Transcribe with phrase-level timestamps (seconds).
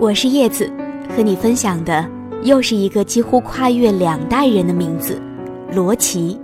[0.00, 0.72] 我是叶子，
[1.14, 2.02] 和你分享的
[2.42, 5.20] 又是一个几乎跨越两代人的名字——
[5.76, 6.40] 罗琦。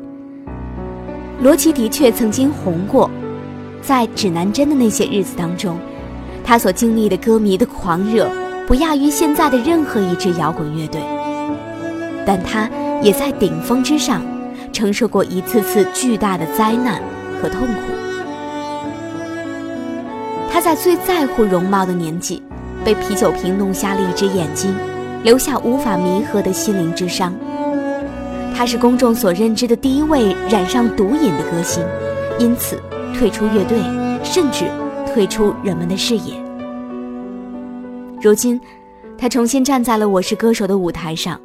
[1.41, 3.11] 罗琦的确曾经红过，
[3.81, 5.79] 在指南针的那些日子当中，
[6.45, 8.31] 他所经历的歌迷的狂热，
[8.67, 11.01] 不亚于现在的任何一支摇滚乐队。
[12.27, 12.69] 但他
[13.03, 14.21] 也在顶峰之上，
[14.71, 17.01] 承受过一次次巨大的灾难
[17.41, 17.73] 和痛苦。
[20.53, 22.43] 他在最在乎容貌的年纪。
[22.85, 24.75] 被啤酒瓶弄瞎了一只眼睛，
[25.23, 27.35] 留下无法弥合的心灵之伤。
[28.55, 31.85] 他是公众所认知的第一位染上毒瘾的歌星，
[32.39, 32.81] 因此
[33.13, 33.79] 退出乐队，
[34.25, 34.65] 甚至
[35.13, 36.35] 退出人们的视野。
[38.23, 38.59] 如今，
[39.19, 41.41] 他重新站在了《我是歌手》的舞台上。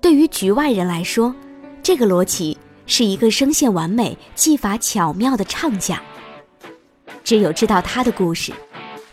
[0.00, 1.34] 对于局外人来说，
[1.82, 5.98] 这个罗琦是一个声线完美、技法巧妙的唱将。
[7.22, 8.52] 只有知道他的故事。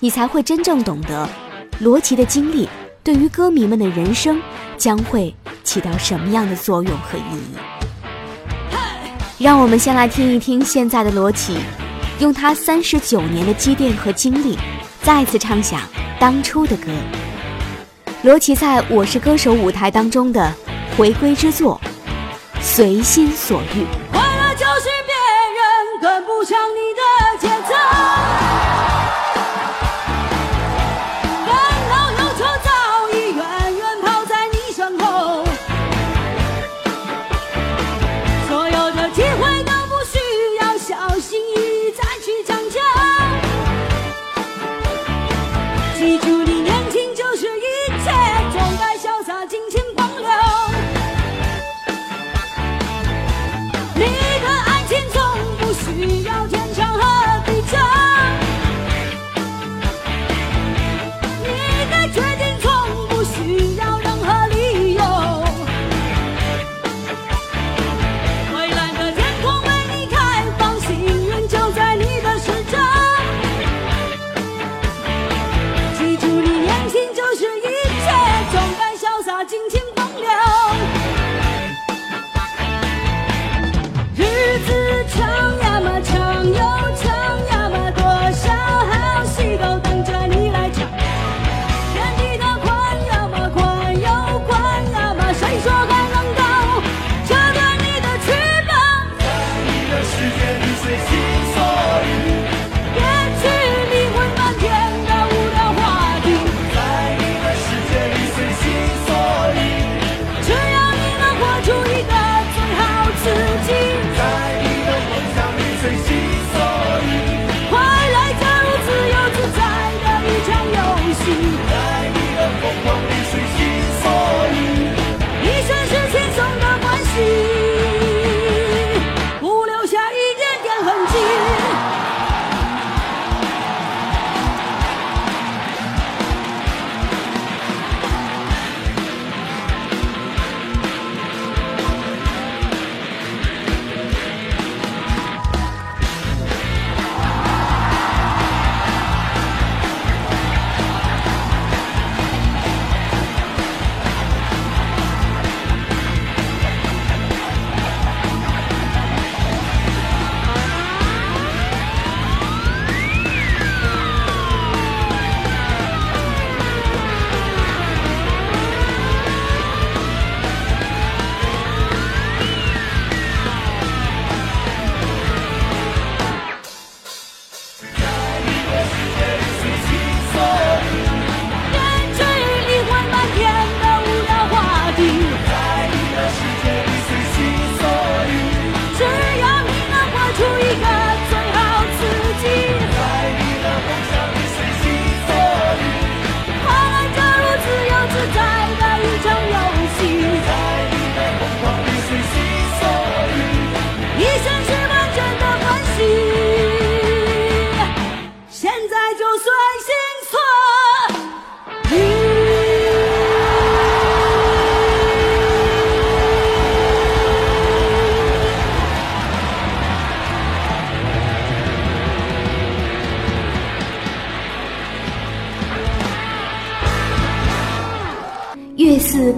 [0.03, 1.29] 你才会真正懂得，
[1.79, 2.67] 罗琦的经历
[3.01, 4.37] 对于歌迷们的人生
[4.77, 7.55] 将会起到什么样的作用和意义。
[9.41, 11.57] 让我们先来听一听现在的罗琦，
[12.19, 14.57] 用他三十九年的积淀和经历，
[15.01, 15.79] 再次唱响
[16.19, 16.91] 当初的歌。
[18.23, 20.53] 罗琦在我是歌手舞台当中的
[20.97, 21.79] 回归之作
[22.61, 23.83] 《随心所欲》。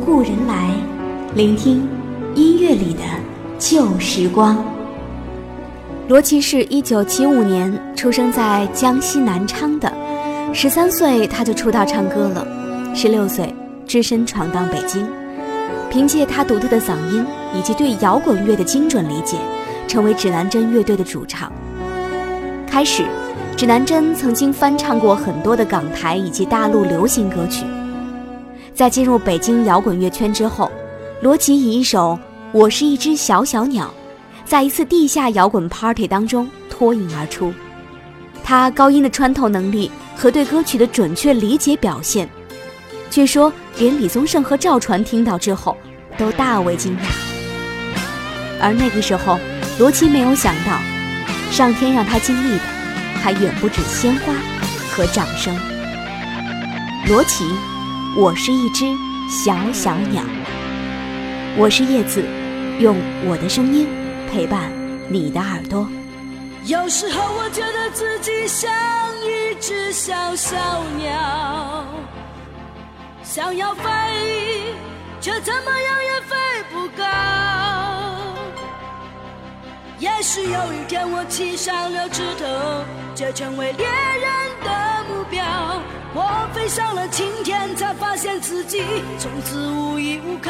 [0.03, 0.71] 故人来，
[1.35, 1.87] 聆听
[2.35, 3.01] 音乐里的
[3.57, 4.63] 旧时光。
[6.07, 9.91] 罗琦是一九七五年出生在江西南昌的，
[10.53, 12.45] 十三岁他就出道唱歌了。
[12.93, 13.53] 十六岁，
[13.87, 15.07] 只身闯荡北京，
[15.89, 19.37] 凭借他独特的嗓音以及对摇滚乐的精准理解，
[19.87, 21.51] 成为指南针乐队的主唱。
[22.67, 23.03] 开始，
[23.55, 27.65] 指南针曾经翻唱过很多的港台以及大陆流行歌曲。
[28.75, 30.69] 在进入北京摇滚乐圈之后，
[31.21, 32.11] 罗琦以一首
[32.51, 33.85] 《我是一只小小鸟》，
[34.43, 37.53] 在一次地下摇滚 party 当中脱颖而出。
[38.43, 42.29] 他高音的穿透能力和对歌曲的准确理解表现，
[43.09, 45.77] 据说连李宗盛和赵传听到之后
[46.17, 46.99] 都大为惊讶。
[48.59, 49.39] 而那个时候，
[49.79, 50.77] 罗琦没有想到，
[51.49, 52.63] 上天让他经历的
[53.23, 54.33] 还远不止鲜花
[54.91, 55.57] 和掌声。
[57.07, 57.45] 罗琦。
[58.17, 58.85] 我是一只
[59.29, 60.23] 小小鸟，
[61.57, 62.23] 我是叶子，
[62.79, 62.95] 用
[63.25, 63.89] 我的声音
[64.31, 64.71] 陪伴
[65.09, 65.85] 你的耳朵。
[66.63, 68.71] 有时候我觉得自己像
[69.19, 70.55] 一只小小
[70.97, 71.85] 鸟，
[73.21, 73.83] 想要飞，
[75.19, 76.35] 却怎么样也飞
[76.71, 77.03] 不高。
[79.99, 82.45] 也许有一天我栖上了枝头，
[83.13, 84.14] 就成为猎。
[86.17, 88.81] 我飞上了青天，才发现自己
[89.19, 90.49] 从此无依无靠。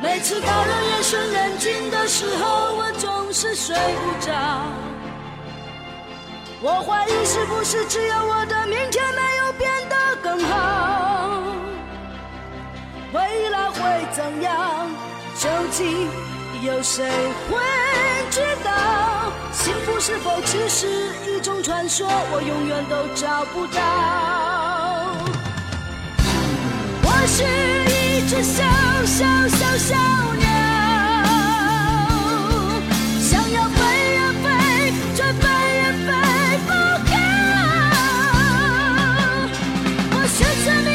[0.00, 4.32] 每次到了夜深人静的时候，我总是睡不着。
[6.62, 11.42] 我怀疑是不是只有我的明天没有变得更好？
[13.12, 14.88] 未来会怎样？
[15.36, 16.08] 究竟
[16.62, 17.04] 有谁
[17.50, 17.58] 会
[18.30, 19.17] 知道？
[19.52, 20.86] 幸福是否只是
[21.26, 22.06] 一种传说？
[22.30, 23.80] 我永远都找不到。
[27.02, 27.42] 我是
[27.90, 28.62] 一只小
[29.04, 29.94] 小小小
[30.38, 30.46] 鸟，
[33.20, 33.78] 想要飞
[34.14, 34.46] 呀飞，
[35.14, 35.42] 却飞
[35.74, 36.08] 也飞
[36.66, 36.70] 不
[37.10, 37.12] 高。
[40.12, 40.87] 我选择。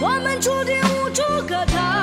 [0.00, 1.95] 我们注定无处可逃。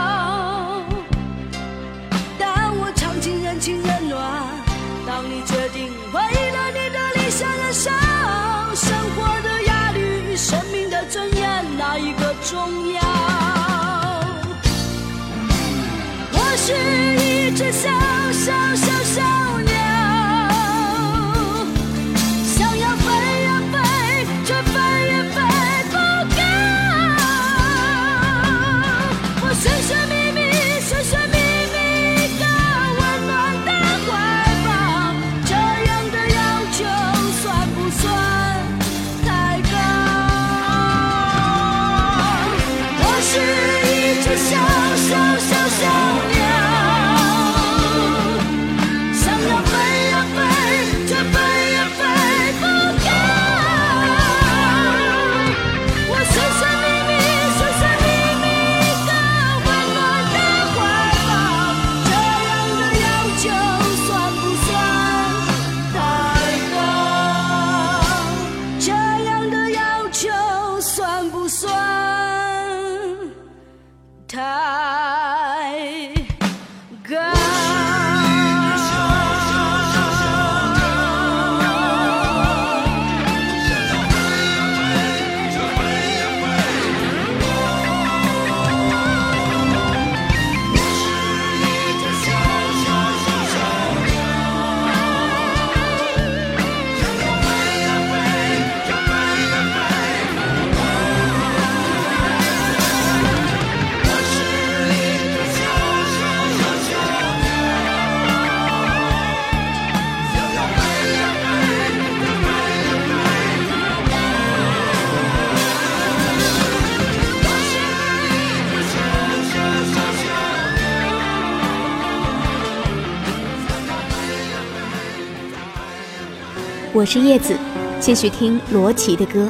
[127.04, 127.54] 我是叶子，
[128.00, 129.50] 继续听罗琦的歌。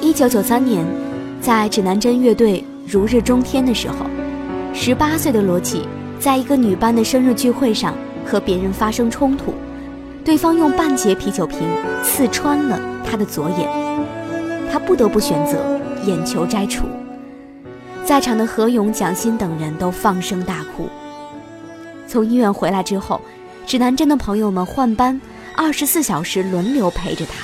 [0.00, 0.84] 一九九三年，
[1.40, 3.98] 在指南针乐队如日中天的时候，
[4.74, 5.86] 十八岁的罗琦
[6.18, 7.94] 在一个女班的生日聚会上
[8.26, 9.54] 和别人发生冲突，
[10.24, 11.60] 对方用半截啤酒瓶
[12.02, 13.70] 刺穿了他的左眼，
[14.68, 16.86] 他不得不选择眼球摘除。
[18.04, 20.88] 在场的何勇、蒋欣等人都放声大哭。
[22.08, 23.20] 从医院回来之后，
[23.64, 25.20] 指南针的朋友们换班，
[25.54, 27.34] 二十四小时轮流陪着他。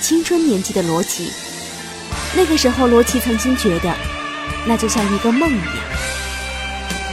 [0.00, 1.32] 青春年纪的罗琦，
[2.36, 3.94] 那个时候罗琦曾经觉得，
[4.64, 5.76] 那就像一个梦一样。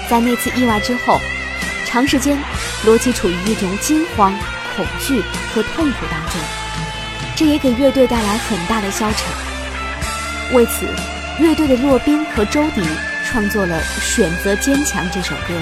[0.09, 1.19] 在那次意外之后，
[1.85, 2.37] 长时间，
[2.85, 4.33] 罗琦处于一种惊慌、
[4.75, 5.21] 恐惧
[5.53, 6.39] 和痛苦当中，
[7.35, 10.55] 这也给乐队带来很大的消沉。
[10.55, 10.85] 为此，
[11.39, 12.81] 乐队的洛宾和周迪
[13.25, 15.59] 创作了《选择坚强》这首歌，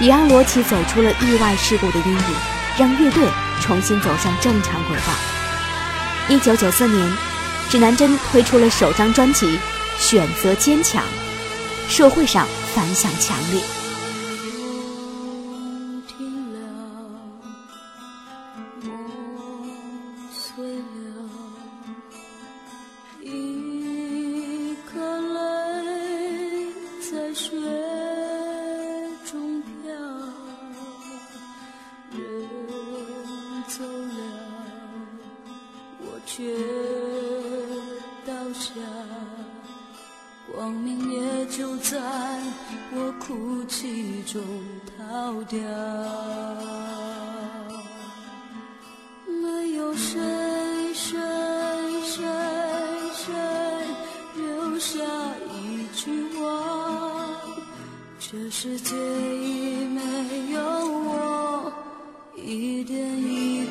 [0.00, 2.36] 也让罗琦走出了意外事故的阴影，
[2.78, 3.26] 让乐队
[3.60, 5.04] 重新走上正常轨道。
[6.28, 7.12] 一九九四年，
[7.70, 9.46] 指南针推出了首张专辑
[9.98, 11.02] 《选择坚强》，
[11.90, 13.62] 社会上反响强烈。
[41.10, 41.98] 也就在
[42.92, 44.42] 我哭泣中
[44.96, 45.58] 逃掉。
[49.26, 50.20] 没有谁
[50.94, 51.18] 谁
[52.02, 52.24] 谁
[53.14, 53.34] 谁
[54.36, 54.98] 留下
[55.52, 56.40] 一句话，
[58.18, 60.00] 这世界已没
[60.52, 61.72] 有我
[62.36, 63.65] 一点一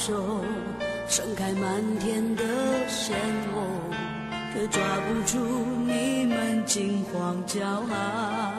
[0.00, 0.14] 手
[1.06, 2.42] 盛开满天的
[2.88, 3.14] 鲜
[3.52, 3.62] 红，
[4.54, 5.38] 却抓不住
[5.84, 8.49] 你们惊慌骄傲。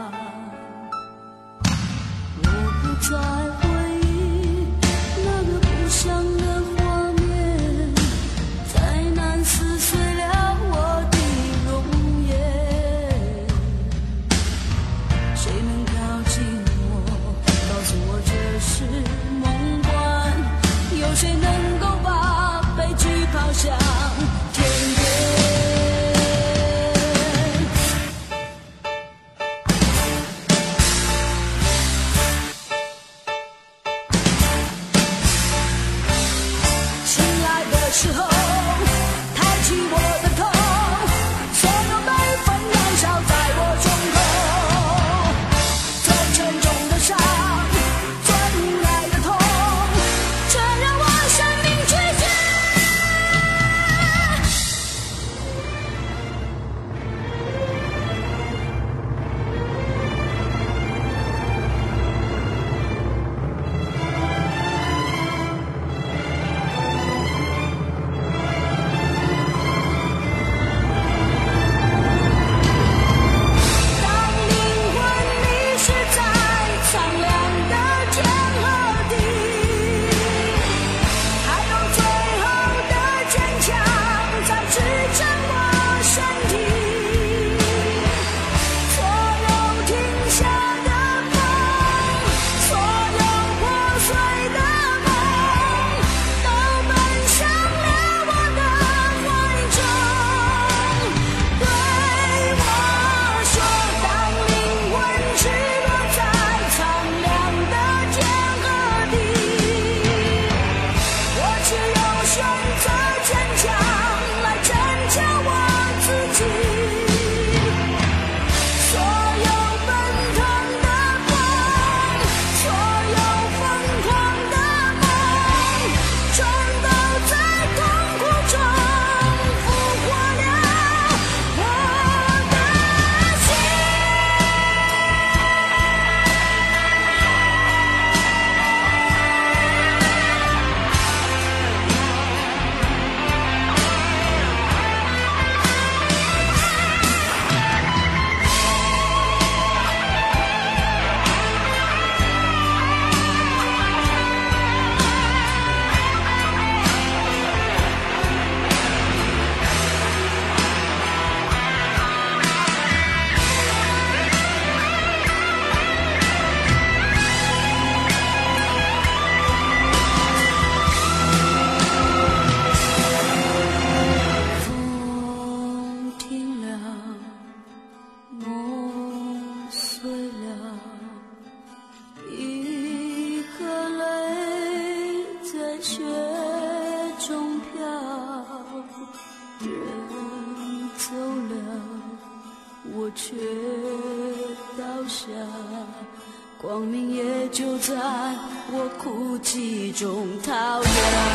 [199.41, 201.30] 哭泣中逃亡。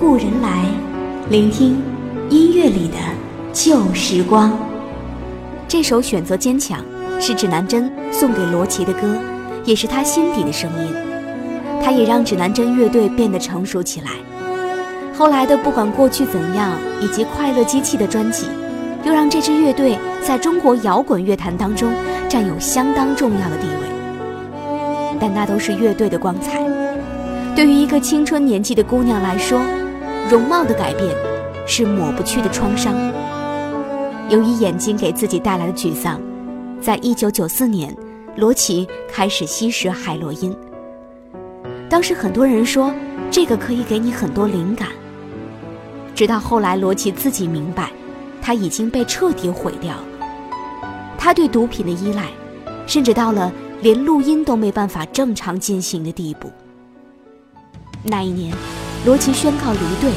[0.00, 0.64] 故人来，
[1.28, 1.76] 聆听
[2.30, 2.94] 音乐里的
[3.52, 4.50] 旧时光。
[5.68, 6.82] 这首《选择坚强》
[7.20, 9.14] 是指南针送给罗琦的歌，
[9.66, 10.94] 也是他心底的声音。
[11.84, 14.12] 他也让指南针乐队变得成熟起来。
[15.14, 16.72] 后来的《不管过去怎样》
[17.04, 18.46] 以及《快乐机器》的专辑，
[19.04, 21.92] 又让这支乐队在中国摇滚乐坛当中
[22.26, 25.20] 占有相当重要的地位。
[25.20, 26.58] 但那都是乐队的光彩。
[27.54, 29.60] 对于一个青春年纪的姑娘来说，
[30.30, 31.12] 容貌的改变
[31.66, 32.94] 是抹不去的创伤。
[34.28, 36.20] 由于眼睛给自己带来的沮丧，
[36.80, 37.92] 在一九九四年，
[38.36, 40.56] 罗琦开始吸食海洛因。
[41.88, 42.94] 当时很多人说
[43.28, 44.86] 这个可以给你很多灵感。
[46.14, 47.90] 直到后来，罗琦自己明白，
[48.40, 50.04] 他已经被彻底毁掉了。
[51.18, 52.28] 他对毒品的依赖，
[52.86, 56.48] 甚至到了连录音都没办法正常进行的地步。
[58.04, 58.54] 那一年，
[59.06, 60.12] 罗琦宣告离队，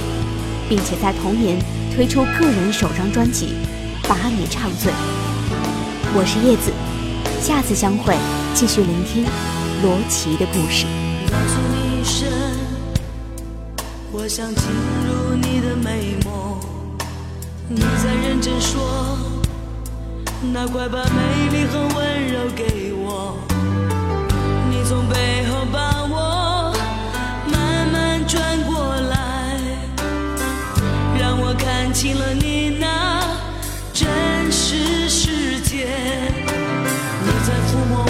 [0.68, 1.58] 并且在同年
[1.96, 3.54] 推出个人首张专辑
[4.10, 4.92] 《把你唱醉》。
[6.14, 6.70] 我是叶子，
[7.42, 8.18] 下次相会，
[8.54, 9.24] 继续聆听
[9.82, 10.86] 罗琦的故事。
[11.32, 12.28] 告诉你一声，
[14.12, 14.66] 我想进
[15.08, 16.60] 入你的美梦。
[17.70, 19.18] 你在认真说，
[20.52, 23.38] 那快把美丽和温柔给我。
[24.70, 26.76] 你从背后把我
[27.50, 28.73] 慢慢转过，
[31.58, 33.22] 看清了你那
[33.94, 34.08] 真
[34.52, 35.88] 实世界。
[37.26, 38.10] 你在抚摸我。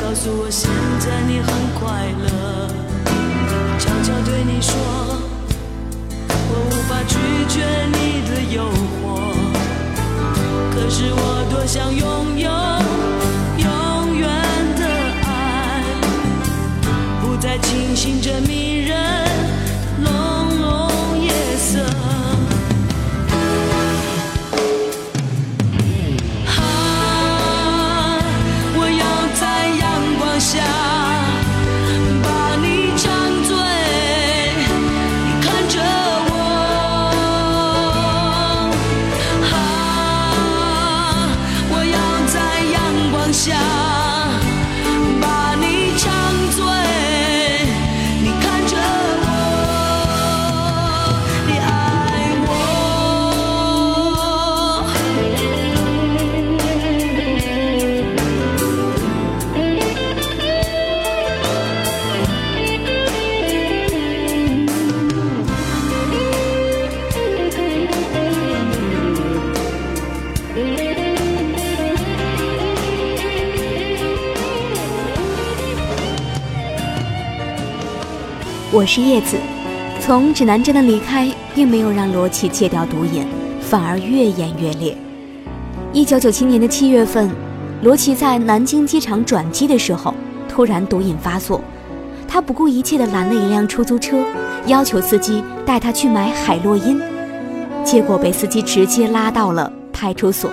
[0.00, 1.48] 告诉我现在你很
[1.78, 2.68] 快乐，
[3.78, 4.72] 悄悄对你说，
[6.48, 7.14] 我无法拒
[7.48, 7.54] 绝
[7.92, 8.62] 你的诱
[8.96, 9.04] 惑，
[10.72, 12.48] 可是我多想拥有
[13.58, 14.24] 永远
[14.76, 14.82] 的
[15.24, 15.82] 爱，
[17.20, 18.75] 不再清醒着迷
[78.76, 79.38] 我是叶子，
[80.02, 83.26] 从指南针的离开，并没有让罗琦戒掉毒瘾，
[83.58, 84.94] 反而越演越烈。
[85.94, 87.30] 一九九七年的七月份，
[87.80, 90.12] 罗琦在南京机场转机的时候，
[90.46, 91.58] 突然毒瘾发作，
[92.28, 94.22] 他不顾一切地拦了一辆出租车，
[94.66, 97.00] 要求司机带他去买海洛因，
[97.82, 100.50] 结果被司机直接拉到了派出所。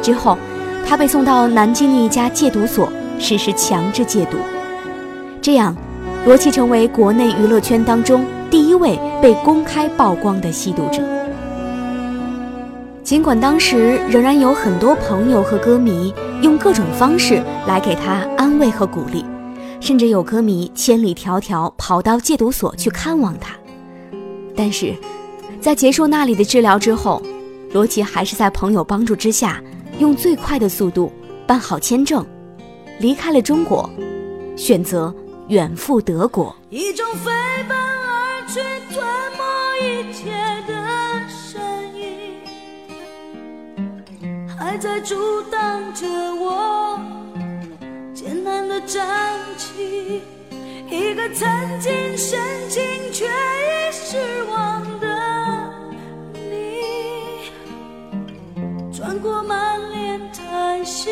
[0.00, 0.38] 之后，
[0.86, 4.36] 他被送到南京的一家戒毒所实施强制戒毒，
[5.40, 5.74] 这样，
[6.24, 11.02] 罗琦成为国内娱乐圈当中第一位被公开曝光的吸毒者。
[13.02, 19.24] 尽管当时仍然有很多朋友和歌迷用各种方式来给他安慰和鼓励，
[19.80, 23.56] 甚至有歌迷千里迢迢跑到戒毒所去看望他，
[24.54, 24.94] 但是，
[25.60, 27.20] 在结束那里的治疗之后，
[27.72, 29.60] 罗琦还是在朋友帮助之下，
[29.98, 31.12] 用最快的速度
[31.48, 32.24] 办好签证，
[33.00, 33.90] 离开了中国，
[34.56, 35.12] 选择
[35.52, 36.56] 远赴德国。
[36.70, 37.30] 一种飞
[37.68, 38.58] 奔而去，
[38.90, 39.04] 吞
[39.36, 39.42] 没
[39.86, 40.30] 一切
[40.66, 40.72] 的
[41.28, 41.60] 声
[41.94, 42.40] 音，
[44.48, 46.98] 还在阻挡着我
[48.14, 50.22] 艰难的站起。
[50.88, 51.46] 一个曾
[51.80, 55.06] 经深情却已失望的
[56.32, 57.50] 你，
[58.90, 61.10] 转过满脸叹息，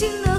[0.00, 0.29] 激情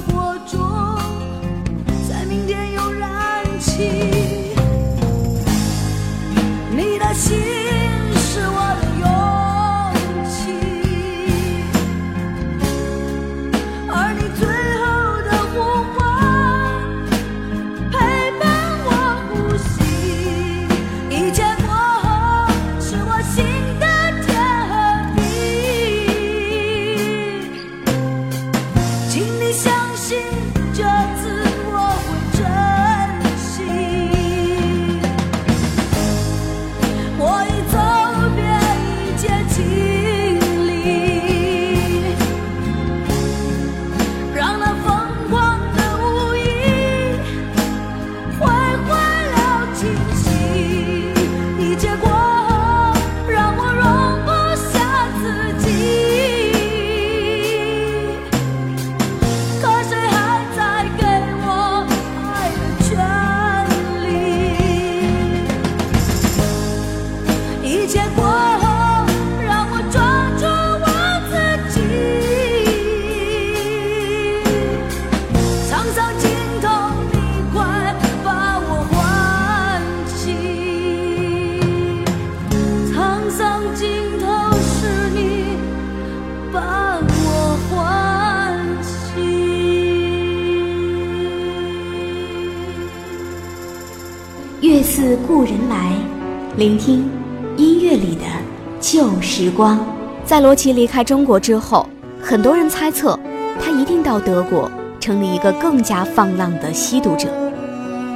[99.41, 99.83] 时光。
[100.23, 101.89] 在罗琦离开中国之后，
[102.21, 103.19] 很多人猜测
[103.59, 107.27] 他一定到德国成立一个更加放浪的吸毒者。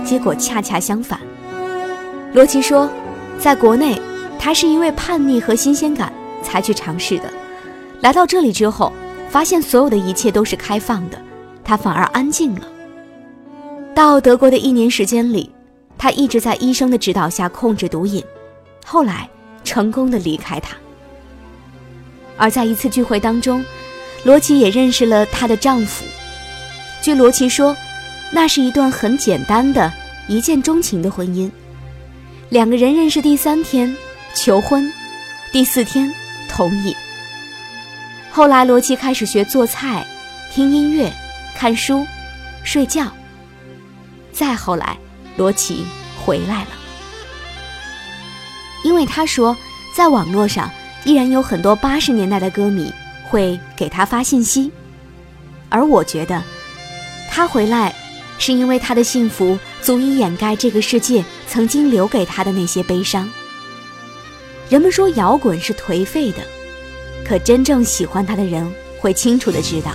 [0.05, 1.19] 结果恰恰相反。
[2.33, 2.87] 罗琦说，
[3.39, 3.99] 在国内，
[4.37, 7.23] 他是因为叛逆和新鲜感才去尝试的。
[8.01, 8.93] 来到这里之后，
[9.27, 11.17] 发现所有的一切都是开放的，
[11.63, 12.67] 他反而安静了。
[13.95, 15.49] 到德国的一年时间里，
[15.97, 18.23] 他一直在医生的指导下控制毒瘾，
[18.85, 19.27] 后来
[19.63, 20.77] 成功的离开他。
[22.37, 23.63] 而在一次聚会当中，
[24.23, 26.05] 罗琦也认识了她的丈夫。
[27.01, 27.75] 据罗琦说，
[28.31, 29.91] 那是一段很简单的
[30.27, 31.49] 一见钟情的婚姻。
[32.49, 33.95] 两个人认识第三天
[34.33, 34.91] 求婚，
[35.51, 36.13] 第四天
[36.49, 36.95] 同意。
[38.31, 40.05] 后来罗琦开始学做菜、
[40.51, 41.11] 听音乐、
[41.55, 42.05] 看书、
[42.63, 43.11] 睡觉。
[44.33, 44.97] 再后来，
[45.37, 45.85] 罗琦
[46.23, 46.69] 回来了。
[48.83, 49.55] 因为他说，
[49.95, 50.69] 在网络上
[51.05, 52.91] 依然有很多八十年代的歌迷
[53.23, 54.69] 会给他发信息，
[55.69, 56.43] 而我觉得，
[57.31, 57.93] 他回来
[58.37, 63.29] 是因为他的幸福足以掩盖这个世界曾经留给他的那些悲伤。
[64.67, 66.39] 人们说摇滚是颓废的，
[67.23, 69.91] 可真正喜欢他的人会清楚的知道，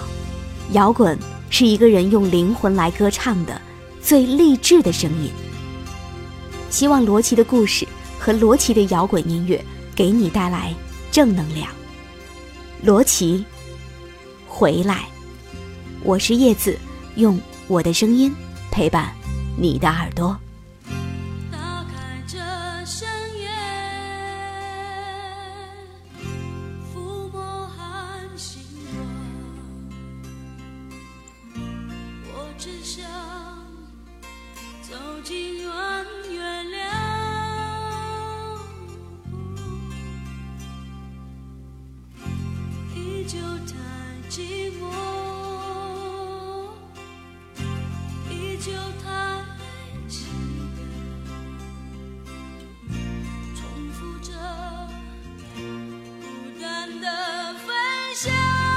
[0.73, 1.19] 摇滚
[1.51, 3.61] 是一个人用灵魂来歌唱的
[4.01, 5.31] 最励志的声音。
[6.71, 7.87] 希望罗琦的故事。
[8.23, 9.59] 和罗琦的摇滚音乐
[9.95, 10.75] 给你带来
[11.11, 11.71] 正能量。
[12.83, 13.45] 罗琦，
[14.47, 15.07] 回来，
[16.03, 16.79] 我是叶子，
[17.17, 18.35] 用我的声音
[18.71, 19.13] 陪伴
[19.57, 20.39] 你的耳朵。
[58.31, 58.70] show.